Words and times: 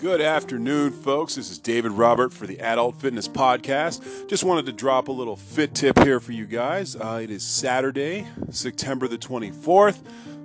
Good 0.00 0.22
afternoon, 0.22 0.92
folks. 0.92 1.34
This 1.34 1.50
is 1.50 1.58
David 1.58 1.92
Robert 1.92 2.32
for 2.32 2.46
the 2.46 2.58
Adult 2.60 2.96
Fitness 2.96 3.28
Podcast. 3.28 4.30
Just 4.30 4.44
wanted 4.44 4.64
to 4.64 4.72
drop 4.72 5.08
a 5.08 5.12
little 5.12 5.36
fit 5.36 5.74
tip 5.74 5.98
here 5.98 6.20
for 6.20 6.32
you 6.32 6.46
guys. 6.46 6.96
Uh, 6.96 7.20
it 7.22 7.30
is 7.30 7.42
Saturday, 7.44 8.26
September 8.48 9.06
the 9.08 9.18
24th, 9.18 9.98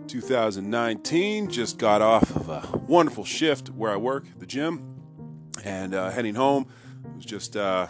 2019. 0.07 1.49
Just 1.49 1.77
got 1.77 2.01
off 2.01 2.35
of 2.35 2.49
a 2.49 2.77
wonderful 2.79 3.23
shift 3.23 3.69
where 3.69 3.93
I 3.93 3.95
work, 3.95 4.25
the 4.37 4.45
gym, 4.45 4.97
and 5.63 5.95
uh, 5.95 6.09
heading 6.09 6.35
home. 6.35 6.67
I 7.05 7.15
was 7.15 7.23
just 7.23 7.55
uh, 7.55 7.87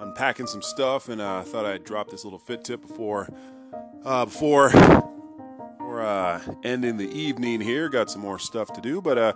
unpacking 0.00 0.48
some 0.48 0.62
stuff, 0.62 1.08
and 1.08 1.22
I 1.22 1.38
uh, 1.38 1.42
thought 1.44 1.64
I'd 1.64 1.84
drop 1.84 2.10
this 2.10 2.24
little 2.24 2.40
fit 2.40 2.64
tip 2.64 2.82
before 2.82 3.28
uh, 4.04 4.26
before 5.96 6.06
uh, 6.06 6.40
ending 6.62 6.96
the 6.96 7.10
evening 7.10 7.60
here. 7.60 7.88
Got 7.88 8.10
some 8.10 8.20
more 8.20 8.38
stuff 8.38 8.72
to 8.74 8.80
do, 8.80 9.00
but 9.00 9.18
uh, 9.18 9.32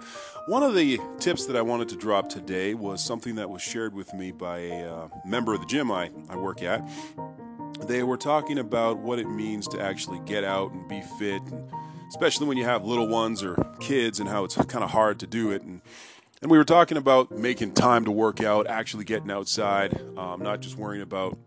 one 0.47 0.63
of 0.63 0.75
the 0.75 1.01
tips 1.19 1.47
that 1.47 1.57
I 1.57 1.63
wanted 1.63 1.89
to 1.91 1.97
drop 1.97 2.29
today 2.29 2.75
was 2.75 3.03
something 3.05 3.37
that 3.37 3.49
was 3.49 3.63
shared 3.63 3.95
with 3.95 4.13
me 4.15 4.31
by 4.31 4.59
a 4.59 4.95
uh, 4.95 5.09
member 5.25 5.55
of 5.55 5.61
the 5.61 5.67
gym 5.67 5.91
I, 5.91 6.11
I 6.29 6.37
work 6.37 6.63
at. 6.63 6.89
They 7.87 8.03
were 8.03 8.17
talking 8.17 8.59
about 8.59 8.99
what 8.99 9.19
it 9.19 9.29
means 9.29 9.67
to 9.69 9.81
actually 9.81 10.21
get 10.21 10.45
out 10.45 10.73
and 10.73 10.87
be 10.89 11.01
fit, 11.19 11.43
and 11.43 11.71
especially 12.09 12.47
when 12.47 12.59
you 12.59 12.65
have 12.65 12.85
little 12.85 13.09
ones 13.09 13.43
or 13.43 13.57
kids, 13.81 14.21
and 14.21 14.29
how 14.29 14.45
it's 14.45 14.57
kind 14.57 14.85
of 14.85 14.91
hard 14.91 15.19
to 15.21 15.27
do 15.27 15.51
it. 15.51 15.63
And 15.63 15.81
and 16.43 16.51
we 16.51 16.57
were 16.57 16.65
talking 16.65 16.97
about 16.97 17.31
making 17.31 17.73
time 17.73 18.07
to 18.07 18.11
work 18.11 18.43
out, 18.43 18.67
actually 18.67 19.05
getting 19.05 19.31
outside, 19.31 20.01
um, 20.17 20.43
not 20.43 20.61
just 20.61 20.77
worrying 20.77 21.03
about 21.03 21.39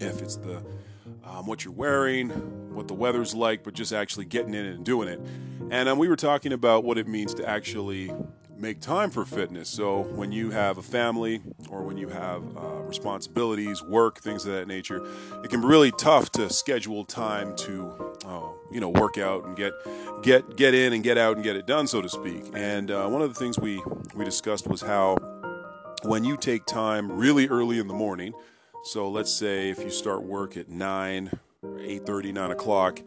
if 0.00 0.22
it's 0.22 0.36
the 0.36 0.62
um, 1.24 1.46
what 1.46 1.64
you're 1.64 1.74
wearing, 1.74 2.65
what 2.76 2.88
the 2.88 2.94
weather's 2.94 3.34
like, 3.34 3.64
but 3.64 3.74
just 3.74 3.92
actually 3.92 4.26
getting 4.26 4.54
in 4.54 4.66
and 4.66 4.84
doing 4.84 5.08
it. 5.08 5.20
And 5.70 5.88
um, 5.88 5.98
we 5.98 6.08
were 6.08 6.16
talking 6.16 6.52
about 6.52 6.84
what 6.84 6.98
it 6.98 7.08
means 7.08 7.34
to 7.34 7.48
actually 7.48 8.12
make 8.56 8.80
time 8.80 9.10
for 9.10 9.24
fitness. 9.24 9.68
So 9.68 10.02
when 10.02 10.30
you 10.30 10.50
have 10.50 10.78
a 10.78 10.82
family 10.82 11.42
or 11.68 11.82
when 11.82 11.96
you 11.96 12.08
have 12.08 12.42
uh, 12.56 12.82
responsibilities, 12.82 13.82
work, 13.82 14.20
things 14.20 14.46
of 14.46 14.52
that 14.52 14.68
nature, 14.68 15.04
it 15.42 15.50
can 15.50 15.60
be 15.60 15.66
really 15.66 15.90
tough 15.90 16.30
to 16.32 16.50
schedule 16.50 17.04
time 17.04 17.56
to, 17.56 18.14
uh, 18.26 18.48
you 18.70 18.80
know, 18.80 18.90
work 18.90 19.18
out 19.18 19.44
and 19.44 19.56
get 19.56 19.72
get 20.22 20.56
get 20.56 20.74
in 20.74 20.92
and 20.92 21.02
get 21.02 21.18
out 21.18 21.36
and 21.36 21.44
get 21.44 21.56
it 21.56 21.66
done, 21.66 21.86
so 21.86 22.00
to 22.00 22.08
speak. 22.08 22.44
And 22.54 22.90
uh, 22.90 23.08
one 23.08 23.22
of 23.22 23.32
the 23.32 23.38
things 23.38 23.58
we 23.58 23.82
we 24.14 24.24
discussed 24.24 24.68
was 24.68 24.82
how 24.82 25.16
when 26.02 26.24
you 26.24 26.36
take 26.36 26.66
time 26.66 27.10
really 27.10 27.48
early 27.48 27.78
in 27.78 27.88
the 27.88 27.94
morning 27.94 28.32
so 28.86 29.08
let's 29.08 29.32
say 29.32 29.70
if 29.70 29.80
you 29.80 29.90
start 29.90 30.22
work 30.22 30.56
at 30.56 30.68
9, 30.68 31.32
8.30, 31.78 32.32
9 32.32 32.50
o'clock, 32.50 33.02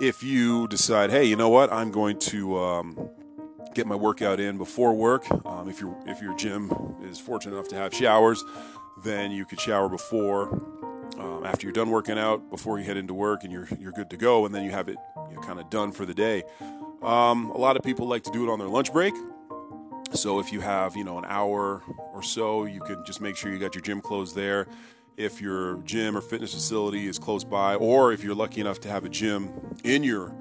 if 0.00 0.22
you 0.22 0.66
decide, 0.68 1.10
hey, 1.10 1.24
you 1.24 1.36
know 1.36 1.48
what, 1.48 1.72
I'm 1.72 1.90
going 1.90 2.18
to 2.20 2.58
um, 2.58 3.10
get 3.74 3.86
my 3.86 3.94
workout 3.94 4.40
in 4.40 4.58
before 4.58 4.94
work. 4.94 5.24
Um, 5.46 5.68
if, 5.68 5.80
your 5.80 5.96
if 6.06 6.20
your 6.20 6.36
gym 6.36 6.72
is 7.02 7.18
fortunate 7.18 7.54
enough 7.54 7.68
to 7.68 7.76
have 7.76 7.94
showers, 7.94 8.42
then 9.04 9.30
you 9.30 9.44
could 9.44 9.60
shower 9.60 9.88
before, 9.88 10.52
um, 11.18 11.42
after 11.44 11.66
you're 11.66 11.72
done 11.72 11.90
working 11.90 12.18
out, 12.18 12.50
before 12.50 12.78
you 12.78 12.84
head 12.84 12.96
into 12.96 13.14
work, 13.14 13.44
and 13.44 13.52
you're, 13.52 13.68
you're 13.78 13.92
good 13.92 14.10
to 14.10 14.16
go, 14.16 14.46
and 14.46 14.54
then 14.54 14.64
you 14.64 14.70
have 14.70 14.88
it 14.88 14.96
you 15.28 15.36
know, 15.36 15.42
kind 15.42 15.60
of 15.60 15.70
done 15.70 15.92
for 15.92 16.06
the 16.06 16.14
day. 16.14 16.42
Um, 17.02 17.50
a 17.50 17.58
lot 17.58 17.76
of 17.76 17.82
people 17.82 18.08
like 18.08 18.22
to 18.24 18.30
do 18.30 18.48
it 18.48 18.50
on 18.50 18.58
their 18.58 18.68
lunch 18.68 18.92
break. 18.92 19.14
So 20.12 20.38
if 20.38 20.52
you 20.52 20.60
have, 20.60 20.96
you 20.96 21.04
know, 21.04 21.18
an 21.18 21.24
hour 21.26 21.82
or 22.12 22.22
so, 22.22 22.64
you 22.64 22.80
could 22.80 23.04
just 23.04 23.20
make 23.20 23.36
sure 23.36 23.52
you 23.52 23.58
got 23.58 23.74
your 23.74 23.82
gym 23.82 24.00
clothes 24.00 24.32
there 24.32 24.68
if 25.16 25.40
your 25.40 25.76
gym 25.78 26.16
or 26.16 26.20
fitness 26.20 26.54
facility 26.54 27.06
is 27.06 27.18
close 27.18 27.44
by, 27.44 27.76
or 27.76 28.12
if 28.12 28.24
you're 28.24 28.34
lucky 28.34 28.60
enough 28.60 28.80
to 28.80 28.88
have 28.88 29.04
a 29.04 29.08
gym 29.08 29.52
in 29.84 30.02
your 30.02 30.34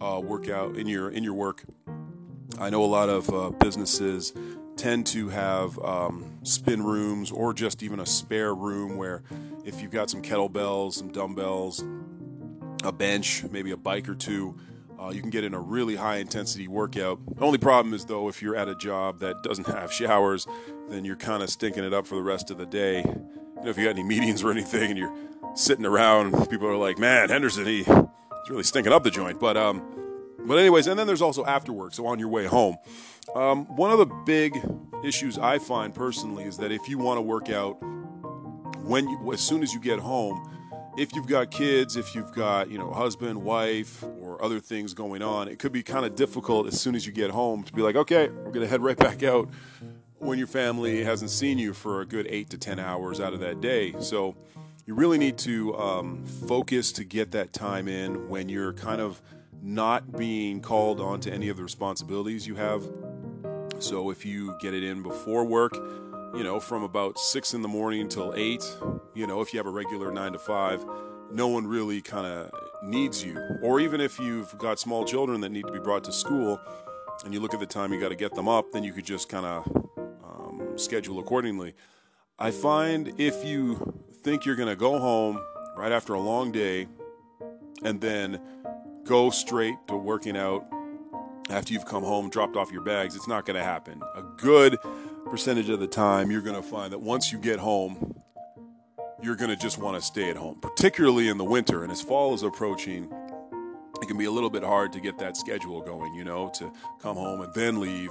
uh, 0.00 0.20
workout 0.22 0.76
in 0.76 0.86
your 0.86 1.10
in 1.10 1.24
your 1.24 1.34
work. 1.34 1.64
I 2.58 2.70
know 2.70 2.84
a 2.84 2.86
lot 2.86 3.08
of 3.08 3.32
uh, 3.32 3.50
businesses 3.50 4.32
tend 4.76 5.06
to 5.08 5.28
have 5.28 5.78
um, 5.80 6.38
spin 6.44 6.82
rooms 6.82 7.30
or 7.30 7.52
just 7.52 7.82
even 7.82 8.00
a 8.00 8.06
spare 8.06 8.54
room 8.54 8.96
where 8.96 9.22
if 9.64 9.82
you've 9.82 9.90
got 9.90 10.08
some 10.08 10.22
kettlebells, 10.22 10.94
some 10.94 11.10
dumbbells, 11.10 11.84
a 12.84 12.92
bench, 12.92 13.44
maybe 13.50 13.72
a 13.72 13.76
bike 13.76 14.08
or 14.08 14.14
two, 14.14 14.56
uh, 15.00 15.10
you 15.10 15.20
can 15.20 15.30
get 15.30 15.44
in 15.44 15.52
a 15.54 15.60
really 15.60 15.96
high 15.96 16.16
intensity 16.16 16.68
workout. 16.68 17.20
The 17.36 17.44
only 17.44 17.58
problem 17.58 17.92
is 17.92 18.04
though, 18.04 18.28
if 18.28 18.40
you're 18.40 18.56
at 18.56 18.68
a 18.68 18.74
job 18.74 19.18
that 19.20 19.42
doesn't 19.42 19.66
have 19.66 19.92
showers, 19.92 20.46
then 20.88 21.04
you're 21.04 21.16
kind 21.16 21.42
of 21.42 21.50
stinking 21.50 21.84
it 21.84 21.92
up 21.92 22.06
for 22.06 22.14
the 22.14 22.22
rest 22.22 22.50
of 22.50 22.58
the 22.58 22.66
day 22.66 23.04
you 23.58 23.64
know, 23.64 23.70
if 23.70 23.78
you 23.78 23.84
got 23.84 23.90
any 23.90 24.02
meetings 24.02 24.42
or 24.42 24.50
anything 24.50 24.90
and 24.90 24.98
you're 24.98 25.14
sitting 25.54 25.84
around, 25.84 26.48
people 26.48 26.68
are 26.68 26.76
like, 26.76 26.98
man, 26.98 27.28
Henderson, 27.28 27.66
he, 27.66 27.78
he's 27.82 27.88
really 28.48 28.62
stinking 28.62 28.92
up 28.92 29.02
the 29.02 29.10
joint. 29.10 29.40
But, 29.40 29.56
um, 29.56 29.82
but 30.46 30.58
anyways, 30.58 30.86
and 30.86 30.98
then 30.98 31.06
there's 31.06 31.22
also 31.22 31.44
after 31.44 31.72
work, 31.72 31.94
so 31.94 32.06
on 32.06 32.18
your 32.18 32.28
way 32.28 32.46
home. 32.46 32.76
Um, 33.34 33.66
one 33.76 33.90
of 33.90 33.98
the 33.98 34.06
big 34.06 34.58
issues 35.04 35.38
I 35.38 35.58
find 35.58 35.94
personally 35.94 36.44
is 36.44 36.56
that 36.58 36.72
if 36.72 36.88
you 36.88 36.98
want 36.98 37.18
to 37.18 37.22
work 37.22 37.50
out 37.50 37.74
when 38.82 39.08
you, 39.08 39.32
as 39.32 39.40
soon 39.40 39.62
as 39.62 39.74
you 39.74 39.80
get 39.80 39.98
home, 39.98 40.48
if 40.96 41.14
you've 41.14 41.26
got 41.26 41.50
kids, 41.50 41.96
if 41.96 42.14
you've 42.14 42.32
got 42.32 42.70
you 42.70 42.78
know 42.78 42.90
husband, 42.90 43.42
wife, 43.42 44.02
or 44.02 44.42
other 44.42 44.58
things 44.58 44.94
going 44.94 45.22
on, 45.22 45.46
it 45.46 45.58
could 45.58 45.72
be 45.72 45.82
kind 45.82 46.04
of 46.04 46.16
difficult 46.16 46.66
as 46.66 46.80
soon 46.80 46.94
as 46.94 47.06
you 47.06 47.12
get 47.12 47.30
home 47.30 47.62
to 47.62 47.72
be 47.72 47.82
like, 47.82 47.94
okay, 47.94 48.28
we're 48.28 48.50
gonna 48.50 48.66
head 48.66 48.80
right 48.80 48.96
back 48.96 49.22
out 49.22 49.48
when 50.18 50.38
your 50.38 50.46
family 50.46 51.04
hasn't 51.04 51.30
seen 51.30 51.58
you 51.58 51.72
for 51.72 52.00
a 52.00 52.06
good 52.06 52.26
eight 52.28 52.50
to 52.50 52.58
10 52.58 52.78
hours 52.78 53.20
out 53.20 53.32
of 53.32 53.40
that 53.40 53.60
day. 53.60 53.94
So 54.00 54.36
you 54.86 54.94
really 54.94 55.18
need 55.18 55.38
to 55.38 55.76
um, 55.76 56.24
focus 56.24 56.92
to 56.92 57.04
get 57.04 57.30
that 57.32 57.52
time 57.52 57.88
in 57.88 58.28
when 58.28 58.48
you're 58.48 58.72
kind 58.72 59.00
of 59.00 59.20
not 59.62 60.16
being 60.16 60.60
called 60.60 61.00
on 61.00 61.20
to 61.20 61.32
any 61.32 61.48
of 61.48 61.56
the 61.56 61.62
responsibilities 61.62 62.46
you 62.46 62.54
have. 62.56 62.82
So 63.80 64.10
if 64.10 64.24
you 64.24 64.56
get 64.60 64.74
it 64.74 64.82
in 64.82 65.02
before 65.02 65.44
work, 65.44 65.74
you 66.34 66.42
know, 66.42 66.60
from 66.60 66.82
about 66.82 67.18
six 67.18 67.54
in 67.54 67.62
the 67.62 67.68
morning 67.68 68.08
till 68.08 68.34
eight, 68.36 68.64
you 69.14 69.26
know, 69.26 69.40
if 69.40 69.52
you 69.52 69.58
have 69.58 69.66
a 69.66 69.70
regular 69.70 70.12
nine 70.12 70.32
to 70.32 70.38
five, 70.38 70.84
no 71.30 71.48
one 71.48 71.66
really 71.66 72.00
kind 72.00 72.26
of 72.26 72.50
needs 72.82 73.24
you. 73.24 73.38
Or 73.62 73.80
even 73.80 74.00
if 74.00 74.18
you've 74.18 74.56
got 74.58 74.78
small 74.78 75.04
children 75.04 75.40
that 75.42 75.50
need 75.50 75.66
to 75.66 75.72
be 75.72 75.78
brought 75.78 76.04
to 76.04 76.12
school 76.12 76.60
and 77.24 77.34
you 77.34 77.40
look 77.40 77.54
at 77.54 77.60
the 77.60 77.66
time 77.66 77.92
you 77.92 78.00
got 78.00 78.10
to 78.10 78.16
get 78.16 78.34
them 78.34 78.48
up, 78.48 78.72
then 78.72 78.84
you 78.84 78.92
could 78.92 79.04
just 79.04 79.28
kind 79.28 79.46
of 79.46 79.87
schedule 80.78 81.18
accordingly. 81.18 81.74
I 82.38 82.50
find 82.50 83.12
if 83.18 83.44
you 83.44 84.02
think 84.22 84.44
you're 84.44 84.56
going 84.56 84.68
to 84.68 84.76
go 84.76 84.98
home 84.98 85.40
right 85.76 85.92
after 85.92 86.14
a 86.14 86.20
long 86.20 86.52
day 86.52 86.88
and 87.82 88.00
then 88.00 88.40
go 89.04 89.30
straight 89.30 89.76
to 89.88 89.96
working 89.96 90.36
out 90.36 90.66
after 91.50 91.72
you've 91.72 91.86
come 91.86 92.02
home, 92.02 92.28
dropped 92.28 92.56
off 92.56 92.70
your 92.70 92.82
bags, 92.82 93.16
it's 93.16 93.28
not 93.28 93.46
going 93.46 93.56
to 93.56 93.62
happen. 93.62 94.02
A 94.14 94.22
good 94.36 94.76
percentage 95.24 95.68
of 95.68 95.80
the 95.80 95.86
time, 95.86 96.30
you're 96.30 96.42
going 96.42 96.60
to 96.60 96.68
find 96.68 96.92
that 96.92 97.00
once 97.00 97.32
you 97.32 97.38
get 97.38 97.58
home, 97.58 98.14
you're 99.22 99.36
going 99.36 99.50
to 99.50 99.56
just 99.56 99.78
want 99.78 99.96
to 99.96 100.02
stay 100.02 100.30
at 100.30 100.36
home, 100.36 100.58
particularly 100.60 101.28
in 101.28 101.38
the 101.38 101.44
winter. 101.44 101.82
And 101.82 101.90
as 101.90 102.02
fall 102.02 102.34
is 102.34 102.42
approaching, 102.42 103.12
it 104.00 104.06
can 104.06 104.16
be 104.16 104.26
a 104.26 104.30
little 104.30 104.50
bit 104.50 104.62
hard 104.62 104.92
to 104.92 105.00
get 105.00 105.18
that 105.18 105.36
schedule 105.36 105.80
going, 105.80 106.14
you 106.14 106.24
know, 106.24 106.50
to 106.50 106.72
come 107.00 107.16
home 107.16 107.40
and 107.40 107.52
then 107.54 107.80
leave 107.80 108.10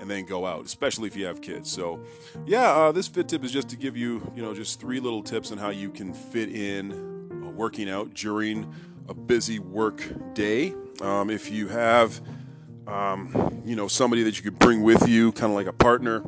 and 0.00 0.10
then 0.10 0.24
go 0.24 0.46
out, 0.46 0.64
especially 0.64 1.06
if 1.08 1.16
you 1.16 1.26
have 1.26 1.40
kids. 1.40 1.70
So, 1.70 2.00
yeah, 2.46 2.70
uh, 2.70 2.92
this 2.92 3.08
fit 3.08 3.28
tip 3.28 3.44
is 3.44 3.52
just 3.52 3.68
to 3.70 3.76
give 3.76 3.96
you, 3.96 4.30
you 4.34 4.42
know, 4.42 4.54
just 4.54 4.80
three 4.80 5.00
little 5.00 5.22
tips 5.22 5.52
on 5.52 5.58
how 5.58 5.70
you 5.70 5.90
can 5.90 6.12
fit 6.12 6.50
in 6.54 6.92
uh, 6.92 7.50
working 7.50 7.88
out 7.88 8.14
during 8.14 8.72
a 9.08 9.14
busy 9.14 9.58
work 9.58 10.02
day. 10.34 10.74
Um, 11.00 11.30
if 11.30 11.50
you 11.50 11.68
have, 11.68 12.20
um, 12.86 13.62
you 13.64 13.76
know, 13.76 13.88
somebody 13.88 14.22
that 14.24 14.36
you 14.36 14.42
could 14.42 14.58
bring 14.58 14.82
with 14.82 15.08
you, 15.08 15.32
kind 15.32 15.52
of 15.52 15.56
like 15.56 15.66
a 15.66 15.72
partner, 15.72 16.22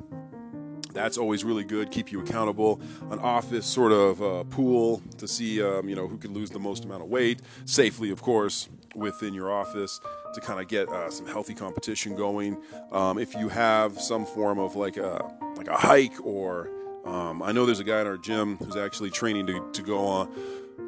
that's 0.98 1.16
always 1.16 1.44
really 1.44 1.64
good. 1.64 1.90
Keep 1.90 2.12
you 2.12 2.20
accountable. 2.20 2.80
An 3.10 3.18
office 3.20 3.66
sort 3.66 3.92
of 3.92 4.22
uh, 4.22 4.44
pool 4.44 5.00
to 5.18 5.28
see, 5.28 5.62
um, 5.62 5.88
you 5.88 5.94
know, 5.94 6.08
who 6.08 6.18
can 6.18 6.34
lose 6.34 6.50
the 6.50 6.58
most 6.58 6.84
amount 6.84 7.02
of 7.02 7.08
weight 7.08 7.40
safely, 7.64 8.10
of 8.10 8.20
course, 8.20 8.68
within 8.94 9.32
your 9.32 9.52
office 9.52 10.00
to 10.34 10.40
kind 10.40 10.60
of 10.60 10.68
get 10.68 10.88
uh, 10.88 11.10
some 11.10 11.26
healthy 11.26 11.54
competition 11.54 12.16
going. 12.16 12.60
Um, 12.92 13.18
if 13.18 13.34
you 13.34 13.48
have 13.48 14.00
some 14.00 14.26
form 14.26 14.58
of 14.58 14.76
like 14.76 14.96
a 14.96 15.32
like 15.56 15.68
a 15.68 15.76
hike 15.76 16.24
or 16.24 16.70
um, 17.04 17.42
I 17.42 17.52
know 17.52 17.64
there's 17.64 17.80
a 17.80 17.84
guy 17.84 18.00
in 18.00 18.06
our 18.06 18.18
gym 18.18 18.56
who's 18.56 18.76
actually 18.76 19.10
training 19.10 19.46
to, 19.46 19.70
to 19.72 19.82
go 19.82 19.98
on 19.98 20.28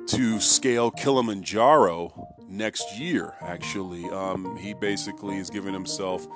to 0.08 0.40
scale 0.40 0.90
Kilimanjaro 0.90 2.34
next 2.48 2.98
year. 2.98 3.34
Actually, 3.40 4.04
um, 4.10 4.56
he 4.56 4.74
basically 4.74 5.38
is 5.38 5.48
giving 5.50 5.72
himself, 5.72 6.26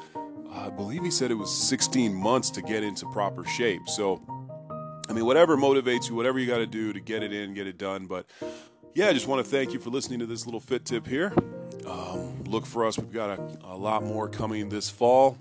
I 0.55 0.71
believe 0.71 1.03
he 1.03 1.11
said 1.11 1.31
it 1.31 1.35
was 1.35 1.53
16 1.53 2.15
months 2.15 2.51
to 2.51 2.63
get 2.63 2.83
into 2.83 3.07
proper 3.07 3.45
shape. 3.45 3.89
So, 3.89 4.23
I 5.09 5.13
mean, 5.13 5.27
whatever 5.27 5.57
motivates 5.57 6.09
you, 6.09 6.15
whatever 6.15 6.39
you 6.39 6.47
got 6.47 6.59
to 6.59 6.67
do 6.67 6.93
to 6.93 7.01
get 7.01 7.23
it 7.23 7.33
in, 7.33 7.55
get 7.55 7.67
it 7.67 7.77
done. 7.77 8.07
But 8.07 8.27
yeah, 8.95 9.09
I 9.09 9.13
just 9.13 9.27
want 9.27 9.45
to 9.45 9.51
thank 9.51 9.73
you 9.73 9.81
for 9.81 9.91
listening 9.91 10.21
to 10.21 10.27
this 10.27 10.47
little 10.47 10.61
fit 10.61 10.85
tip 10.85 11.07
here. 11.07 11.33
Um, 11.87 12.45
look 12.45 12.65
for 12.65 12.87
us. 12.87 12.99
We've 12.99 13.13
got 13.13 13.39
a, 13.39 13.59
a, 13.65 13.77
lot 13.77 14.05
more 14.05 14.29
coming 14.29 14.69
this 14.69 14.89
fall. 14.89 15.37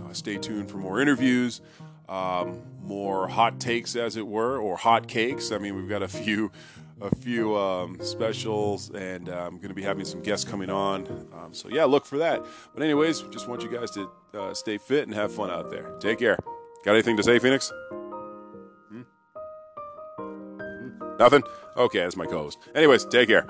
Uh, 0.00 0.12
stay 0.12 0.38
tuned 0.38 0.70
for 0.70 0.78
more 0.78 1.00
interviews, 1.00 1.60
um, 2.08 2.62
more 2.82 3.28
hot 3.28 3.60
takes, 3.60 3.94
as 3.96 4.16
it 4.16 4.26
were, 4.26 4.58
or 4.58 4.76
hot 4.76 5.06
cakes. 5.06 5.52
I 5.52 5.58
mean, 5.58 5.74
we've 5.74 5.88
got 5.88 6.02
a 6.02 6.08
few 6.24 6.50
a 7.02 7.14
few 7.16 7.56
um, 7.56 7.98
specials, 8.00 8.90
and 8.90 9.28
uh, 9.28 9.44
I'm 9.46 9.56
going 9.56 9.68
to 9.68 9.74
be 9.74 9.82
having 9.82 10.04
some 10.04 10.22
guests 10.22 10.48
coming 10.48 10.70
on. 10.70 11.06
Um, 11.32 11.52
so 11.52 11.68
yeah, 11.68 11.84
look 11.84 12.06
for 12.06 12.18
that. 12.18 12.44
But 12.74 12.82
anyways, 12.82 13.22
just 13.22 13.48
want 13.48 13.62
you 13.62 13.70
guys 13.70 13.90
to 13.92 14.10
uh, 14.34 14.54
stay 14.54 14.78
fit 14.78 15.06
and 15.06 15.14
have 15.14 15.32
fun 15.32 15.50
out 15.50 15.70
there. 15.70 15.94
Take 15.98 16.20
care. 16.20 16.38
Got 16.84 16.92
anything 16.92 17.16
to 17.16 17.22
say, 17.22 17.38
Phoenix? 17.38 17.72
Hmm? 18.88 19.02
Hmm? 20.18 21.16
Nothing? 21.18 21.42
Okay, 21.76 22.00
that's 22.00 22.16
my 22.16 22.26
co-host. 22.26 22.58
Anyways, 22.74 23.04
take 23.06 23.28
care. 23.28 23.46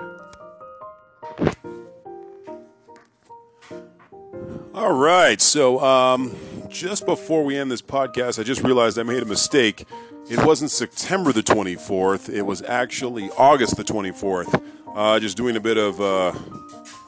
All 4.74 4.92
right, 4.94 5.40
so 5.40 5.80
um, 5.80 6.34
just 6.68 7.04
before 7.04 7.44
we 7.44 7.56
end 7.58 7.70
this 7.70 7.82
podcast, 7.82 8.40
I 8.40 8.42
just 8.42 8.62
realized 8.62 8.98
I 8.98 9.02
made 9.02 9.22
a 9.22 9.26
mistake. 9.26 9.86
It 10.32 10.42
wasn't 10.46 10.70
September 10.70 11.30
the 11.30 11.42
24th, 11.42 12.30
it 12.30 12.40
was 12.40 12.62
actually 12.62 13.28
August 13.36 13.76
the 13.76 13.84
24th. 13.84 14.62
Uh, 14.94 15.20
just 15.20 15.36
doing 15.36 15.56
a 15.56 15.60
bit 15.60 15.76
of, 15.76 16.00
uh, 16.00 16.32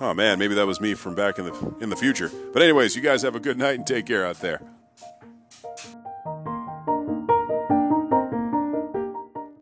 oh 0.03 0.13
man, 0.13 0.39
maybe 0.39 0.55
that 0.57 0.67
was 0.67 0.79
me 0.79 0.93
from 0.93 1.15
back 1.15 1.39
in 1.39 1.47
the 1.47 1.75
in 1.81 1.89
the 1.89 1.97
future. 1.97 2.31
But 2.53 2.61
anyways, 2.61 2.95
you 2.95 3.01
guys 3.01 3.23
have 3.23 3.35
a 3.35 3.41
good 3.41 3.57
night 3.57 3.77
and 3.77 3.87
take 3.87 4.05
care 4.05 4.27
out 4.27 4.41
there. 4.41 4.61